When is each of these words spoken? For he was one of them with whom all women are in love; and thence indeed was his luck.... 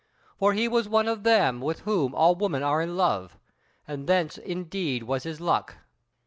For 0.39 0.53
he 0.53 0.67
was 0.67 0.89
one 0.89 1.07
of 1.07 1.21
them 1.21 1.61
with 1.61 1.81
whom 1.81 2.15
all 2.15 2.33
women 2.33 2.63
are 2.63 2.81
in 2.81 2.97
love; 2.97 3.37
and 3.87 4.07
thence 4.07 4.39
indeed 4.39 5.03
was 5.03 5.25
his 5.25 5.39
luck.... 5.39 5.75